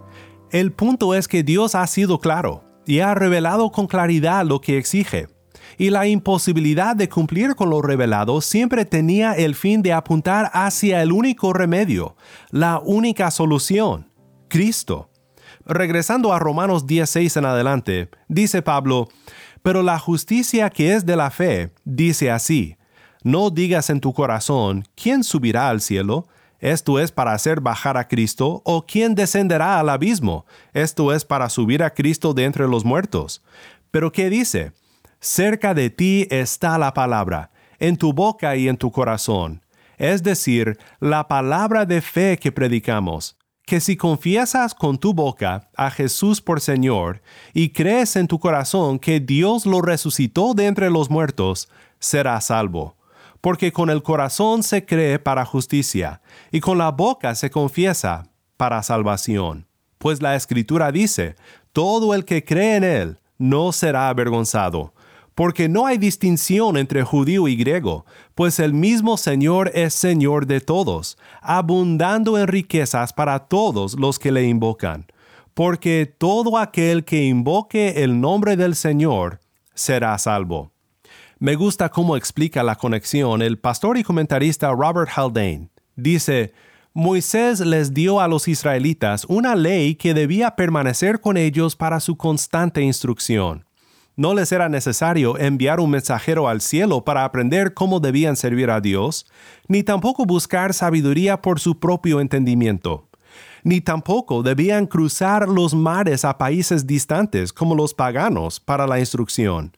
El 0.53 0.71
punto 0.71 1.14
es 1.14 1.27
que 1.27 1.43
Dios 1.43 1.75
ha 1.75 1.87
sido 1.88 2.21
claro 2.21 2.70
y 2.87 3.01
ha 3.01 3.14
revelado 3.14 3.71
con 3.71 3.87
claridad 3.87 4.45
lo 4.45 4.61
que 4.61 4.79
exige. 4.79 5.29
Y 5.79 5.90
la 5.90 6.07
imposibilidad 6.07 6.95
de 6.95 7.09
cumplir 7.09 7.55
con 7.55 7.71
lo 7.71 7.81
revelado 7.81 8.40
siempre 8.40 8.85
tenía 8.85 9.33
el 9.33 9.55
fin 9.55 9.83
de 9.83 9.93
apuntar 9.93 10.51
hacia 10.53 11.03
el 11.03 11.12
único 11.12 11.53
remedio, 11.53 12.16
la 12.51 12.81
única 12.85 13.31
solución, 13.31 14.11
Cristo. 14.49 15.11
Regresando 15.64 16.33
a 16.33 16.38
Romanos 16.38 16.87
16 16.87 17.37
en 17.37 17.45
adelante, 17.45 18.11
dice 18.29 18.62
Pablo, 18.62 19.09
pero 19.62 19.83
la 19.83 19.99
justicia 19.99 20.71
que 20.71 20.95
es 20.95 21.07
de 21.07 21.16
la 21.16 21.31
fe 21.31 21.73
dice 21.85 22.31
así, 22.31 22.77
no 23.23 23.51
digas 23.51 23.90
en 23.90 24.01
tu 24.01 24.12
corazón, 24.14 24.85
¿quién 24.95 25.23
subirá 25.25 25.69
al 25.69 25.81
cielo? 25.81 26.27
Esto 26.61 26.99
es 26.99 27.11
para 27.11 27.33
hacer 27.33 27.61
bajar 27.61 27.96
a 27.96 28.07
Cristo, 28.07 28.62
o 28.64 28.85
quién 28.87 29.14
descenderá 29.14 29.81
al 29.81 29.88
abismo. 29.88 30.44
Esto 30.75 31.12
es 31.12 31.25
para 31.25 31.49
subir 31.49 31.83
a 31.83 31.94
Cristo 31.94 32.35
de 32.35 32.44
entre 32.44 32.68
los 32.68 32.85
muertos. 32.85 33.42
Pero 33.90 34.12
¿qué 34.12 34.29
dice? 34.29 34.73
Cerca 35.20 35.75
de 35.75 35.90
ti 35.90 36.27
está 36.31 36.79
la 36.79 36.92
palabra, 36.92 37.51
en 37.79 37.96
tu 37.96 38.12
boca 38.12 38.57
y 38.57 38.68
en 38.68 38.77
tu 38.77 38.92
corazón. 38.92 39.64
Es 39.96 40.23
decir, 40.23 40.79
la 41.01 41.29
palabra 41.29 41.87
de 41.87 42.01
fe 42.01 42.38
que 42.38 42.53
predicamos, 42.53 43.38
que 43.64 43.81
si 43.81 43.96
confiesas 43.96 44.75
con 44.75 44.99
tu 44.99 45.14
boca 45.14 45.70
a 45.77 45.90
Jesús 45.90 46.40
por 46.40 46.61
Señor 46.61 47.23
y 47.55 47.70
crees 47.70 48.16
en 48.16 48.27
tu 48.27 48.38
corazón 48.38 48.99
que 48.99 49.20
Dios 49.20 49.64
lo 49.64 49.81
resucitó 49.81 50.55
de 50.55 50.66
entre 50.66 50.90
los 50.90 51.11
muertos, 51.11 51.68
serás 51.99 52.46
salvo 52.46 53.00
porque 53.40 53.72
con 53.72 53.90
el 53.90 54.03
corazón 54.03 54.62
se 54.62 54.85
cree 54.85 55.18
para 55.18 55.44
justicia, 55.44 56.20
y 56.50 56.61
con 56.61 56.79
la 56.79 56.90
boca 56.90 57.35
se 57.35 57.50
confiesa 57.50 58.29
para 58.57 58.83
salvación. 58.83 59.66
Pues 59.98 60.22
la 60.22 60.37
Escritura 60.37 60.92
dice, 60.92 61.37
todo 61.72 62.14
el 62.14 62.24
que 62.24 62.44
cree 62.44 62.76
en 62.76 62.85
Él 62.85 63.18
no 63.38 63.72
será 63.72 64.09
avergonzado, 64.09 64.92
porque 65.35 65.68
no 65.68 65.87
hay 65.87 65.96
distinción 65.96 66.76
entre 66.76 67.03
judío 67.03 67.48
y 67.48 67.57
griego, 67.57 68.05
pues 68.35 68.59
el 68.59 68.74
mismo 68.74 69.16
Señor 69.16 69.70
es 69.74 69.94
Señor 69.94 70.46
de 70.46 70.61
todos, 70.61 71.16
abundando 71.40 72.38
en 72.38 72.46
riquezas 72.46 73.12
para 73.12 73.38
todos 73.38 73.98
los 73.98 74.18
que 74.18 74.33
le 74.33 74.44
invocan, 74.44 75.07
porque 75.55 76.05
todo 76.18 76.59
aquel 76.59 77.05
que 77.05 77.24
invoque 77.24 78.03
el 78.05 78.20
nombre 78.20 78.57
del 78.57 78.74
Señor 78.74 79.40
será 79.74 80.18
salvo. 80.18 80.72
Me 81.42 81.55
gusta 81.55 81.88
cómo 81.88 82.18
explica 82.18 82.62
la 82.62 82.76
conexión 82.76 83.40
el 83.40 83.59
pastor 83.59 83.96
y 83.96 84.05
comentarista 84.05 84.70
Robert 84.72 85.11
Haldane. 85.16 85.70
Dice, 85.96 86.53
Moisés 86.92 87.61
les 87.61 87.94
dio 87.94 88.20
a 88.20 88.29
los 88.29 88.46
israelitas 88.46 89.24
una 89.24 89.57
ley 89.57 89.94
que 89.94 90.12
debía 90.12 90.55
permanecer 90.55 91.18
con 91.22 91.38
ellos 91.38 91.76
para 91.76 91.98
su 92.00 92.18
constante 92.18 92.83
instrucción. 92.83 93.64
No 94.16 94.35
les 94.35 94.53
era 94.53 94.68
necesario 94.68 95.38
enviar 95.38 95.81
un 95.81 95.88
mensajero 95.88 96.46
al 96.46 96.61
cielo 96.61 97.07
para 97.07 97.24
aprender 97.24 97.72
cómo 97.72 98.00
debían 98.00 98.37
servir 98.37 98.68
a 98.70 98.83
Dios, 98.83 99.24
ni 99.66 99.83
tampoco 99.83 100.26
buscar 100.26 100.74
sabiduría 100.74 101.40
por 101.40 101.59
su 101.59 101.81
propio 101.81 102.20
entendimiento. 102.20 103.09
Ni 103.64 103.81
tampoco 103.81 104.42
debían 104.42 104.87
cruzar 104.87 105.48
los 105.48 105.74
mares 105.74 106.26
a 106.26 106.37
países 106.37 106.87
distantes 106.87 107.50
como 107.50 107.74
los 107.74 107.94
paganos 107.94 108.61
para 108.61 108.87
la 108.87 109.00
instrucción. 109.00 109.72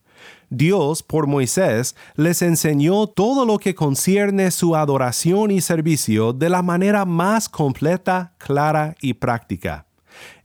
Dios, 0.55 1.03
por 1.03 1.27
Moisés, 1.27 1.97
les 2.15 2.43
enseñó 2.43 3.07
todo 3.07 3.47
lo 3.47 3.57
que 3.57 3.75
concierne 3.75 4.51
su 4.51 4.77
adoración 4.77 5.51
y 5.51 5.63
servicio 5.63 6.35
de 6.35 6.51
la 6.51 6.61
manera 6.61 7.07
más 7.07 7.49
completa, 7.49 8.35
clara 8.37 8.95
y 9.01 9.15
práctica. 9.15 9.87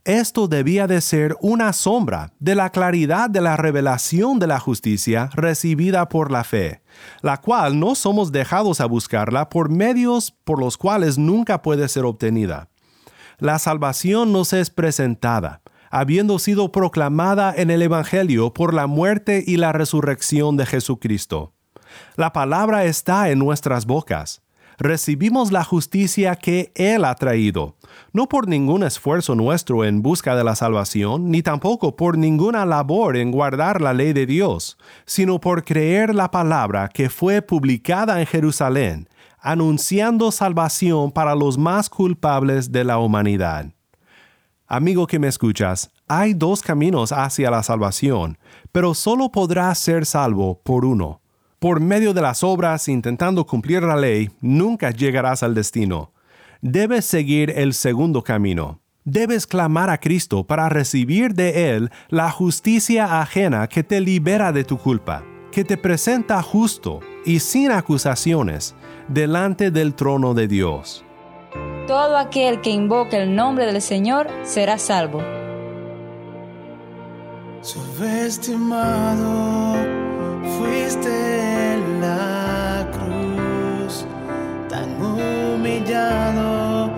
Esto 0.04 0.48
debía 0.48 0.86
de 0.86 1.02
ser 1.02 1.36
una 1.42 1.74
sombra 1.74 2.32
de 2.38 2.54
la 2.54 2.70
claridad 2.70 3.28
de 3.28 3.42
la 3.42 3.58
revelación 3.58 4.38
de 4.38 4.46
la 4.46 4.58
justicia 4.58 5.28
recibida 5.34 6.08
por 6.08 6.30
la 6.30 6.42
fe, 6.42 6.80
la 7.20 7.42
cual 7.42 7.78
no 7.78 7.94
somos 7.94 8.32
dejados 8.32 8.80
a 8.80 8.86
buscarla 8.86 9.50
por 9.50 9.68
medios 9.68 10.34
por 10.44 10.58
los 10.58 10.78
cuales 10.78 11.18
nunca 11.18 11.60
puede 11.60 11.86
ser 11.90 12.06
obtenida. 12.06 12.70
La 13.38 13.58
salvación 13.58 14.32
nos 14.32 14.54
es 14.54 14.70
presentada, 14.70 15.60
habiendo 15.90 16.38
sido 16.38 16.72
proclamada 16.72 17.52
en 17.56 17.70
el 17.70 17.82
Evangelio 17.82 18.52
por 18.52 18.74
la 18.74 18.86
muerte 18.86 19.42
y 19.46 19.56
la 19.56 19.72
resurrección 19.72 20.56
de 20.56 20.66
Jesucristo. 20.66 21.52
La 22.16 22.32
palabra 22.32 22.84
está 22.84 23.30
en 23.30 23.38
nuestras 23.38 23.86
bocas. 23.86 24.42
Recibimos 24.80 25.50
la 25.50 25.64
justicia 25.64 26.36
que 26.36 26.70
Él 26.76 27.04
ha 27.04 27.14
traído, 27.16 27.74
no 28.12 28.28
por 28.28 28.46
ningún 28.46 28.84
esfuerzo 28.84 29.34
nuestro 29.34 29.84
en 29.84 30.02
busca 30.02 30.36
de 30.36 30.44
la 30.44 30.54
salvación, 30.54 31.32
ni 31.32 31.42
tampoco 31.42 31.96
por 31.96 32.16
ninguna 32.16 32.64
labor 32.64 33.16
en 33.16 33.32
guardar 33.32 33.80
la 33.80 33.92
ley 33.92 34.12
de 34.12 34.24
Dios, 34.24 34.78
sino 35.04 35.40
por 35.40 35.64
creer 35.64 36.14
la 36.14 36.30
palabra 36.30 36.88
que 36.88 37.10
fue 37.10 37.42
publicada 37.42 38.20
en 38.20 38.26
Jerusalén, 38.26 39.08
anunciando 39.40 40.30
salvación 40.30 41.10
para 41.10 41.34
los 41.34 41.58
más 41.58 41.90
culpables 41.90 42.70
de 42.70 42.84
la 42.84 42.98
humanidad. 42.98 43.72
Amigo 44.70 45.06
que 45.06 45.18
me 45.18 45.28
escuchas, 45.28 45.90
hay 46.08 46.34
dos 46.34 46.60
caminos 46.60 47.10
hacia 47.10 47.50
la 47.50 47.62
salvación, 47.62 48.36
pero 48.70 48.92
solo 48.92 49.32
podrás 49.32 49.78
ser 49.78 50.04
salvo 50.04 50.60
por 50.62 50.84
uno. 50.84 51.22
Por 51.58 51.80
medio 51.80 52.12
de 52.12 52.20
las 52.20 52.44
obras 52.44 52.86
intentando 52.86 53.46
cumplir 53.46 53.82
la 53.82 53.96
ley, 53.96 54.30
nunca 54.42 54.90
llegarás 54.90 55.42
al 55.42 55.54
destino. 55.54 56.12
Debes 56.60 57.06
seguir 57.06 57.50
el 57.56 57.72
segundo 57.72 58.22
camino. 58.22 58.82
Debes 59.04 59.46
clamar 59.46 59.88
a 59.88 60.00
Cristo 60.00 60.46
para 60.46 60.68
recibir 60.68 61.32
de 61.32 61.70
Él 61.70 61.90
la 62.10 62.30
justicia 62.30 63.22
ajena 63.22 63.68
que 63.68 63.82
te 63.82 64.02
libera 64.02 64.52
de 64.52 64.64
tu 64.64 64.76
culpa, 64.76 65.24
que 65.50 65.64
te 65.64 65.78
presenta 65.78 66.42
justo 66.42 67.00
y 67.24 67.38
sin 67.38 67.70
acusaciones 67.70 68.74
delante 69.08 69.70
del 69.70 69.94
trono 69.94 70.34
de 70.34 70.46
Dios. 70.46 71.06
Todo 71.88 72.16
aquel 72.18 72.60
que 72.60 72.68
invoque 72.68 73.16
el 73.16 73.34
nombre 73.34 73.64
del 73.64 73.80
Señor 73.80 74.28
será 74.42 74.76
salvo. 74.76 75.22
Subestimado 77.62 79.74
fuiste 80.58 81.72
en 81.72 82.02
la 82.02 82.86
cruz, 82.92 84.04
tan 84.68 85.02
humillado 85.02 86.90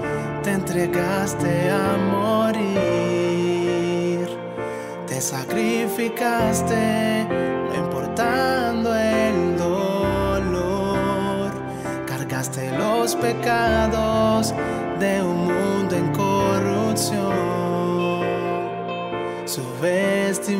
te 0.42 0.50
entregaste 0.50 1.70
a 1.70 1.96
morir, 2.10 2.66
te 5.06 5.20
sacrificaste, 5.20 7.28
no 7.28 7.74
importando 7.76 8.59
los 13.10 13.16
pecados 13.16 14.54
de 15.00 15.20
un 15.22 15.46
mundo 15.46 15.96
en 15.96 16.12
corrupción 16.12 17.32
subestimado. 19.46 20.50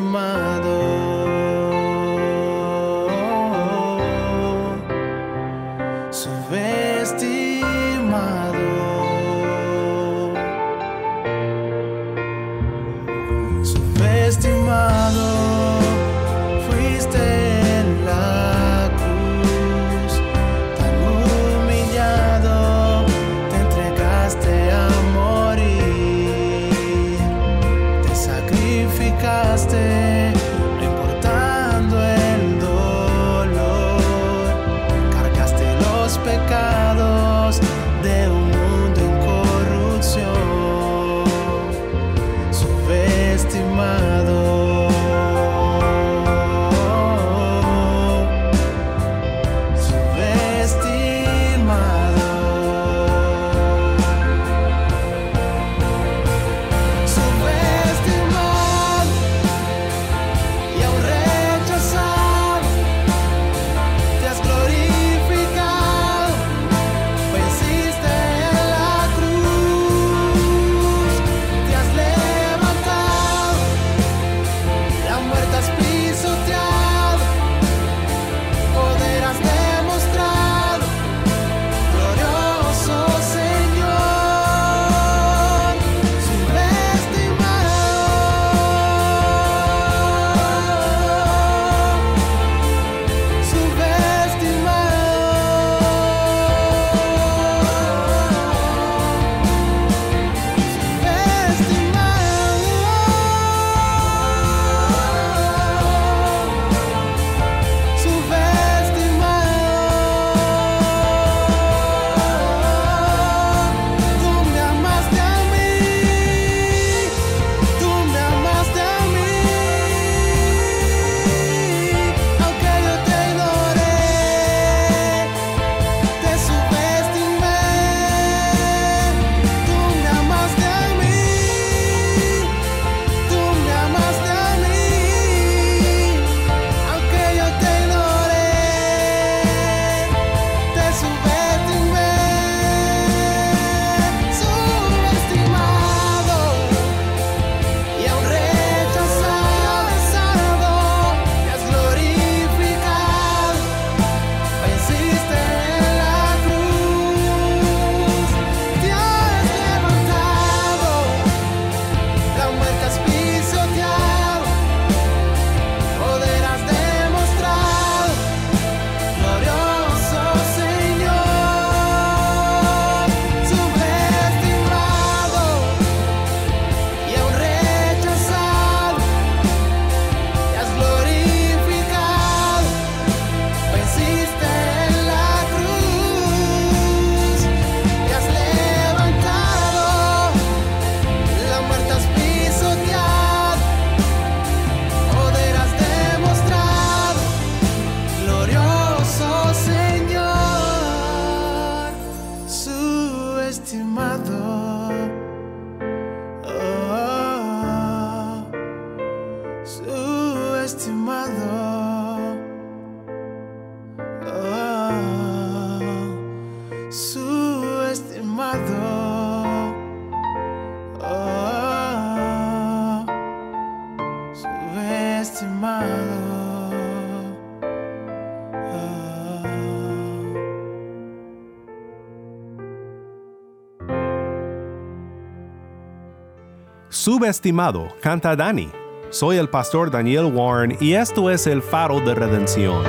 Subestimado, 237.11 237.89
canta 237.99 238.37
Dani. 238.37 238.69
Soy 239.09 239.35
el 239.35 239.49
pastor 239.49 239.91
Daniel 239.91 240.31
Warren 240.33 240.77
y 240.79 240.93
esto 240.93 241.29
es 241.29 241.45
el 241.45 241.61
faro 241.61 241.99
de 241.99 242.15
redención. 242.15 242.81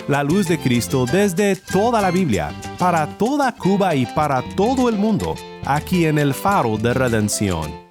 La 0.08 0.24
luz 0.24 0.48
de 0.48 0.60
Cristo 0.60 1.06
desde 1.06 1.56
toda 1.56 2.02
la 2.02 2.12
Biblia, 2.12 2.52
para 2.78 3.08
toda 3.18 3.54
Cuba 3.54 3.96
y 3.96 4.06
para 4.06 4.42
todo 4.56 4.90
el 4.90 4.98
mundo, 4.98 5.36
aquí 5.66 6.06
en 6.06 6.20
el 6.20 6.34
faro 6.34 6.78
de 6.78 6.94
redención. 6.94 7.87